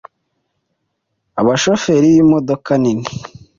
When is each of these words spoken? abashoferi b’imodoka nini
abashoferi 1.41 2.07
b’imodoka 2.13 2.71
nini 2.83 3.05